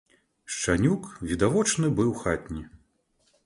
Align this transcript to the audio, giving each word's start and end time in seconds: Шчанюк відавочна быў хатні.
Шчанюк 0.53 1.03
відавочна 1.31 1.93
быў 2.03 2.09
хатні. 2.25 2.61